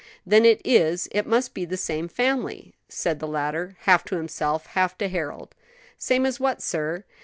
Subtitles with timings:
[0.25, 4.65] "Then it is, it must be the same family," said the latter, half to himself,
[4.65, 5.53] half to Harold.
[5.95, 7.03] "Same as what, sir?"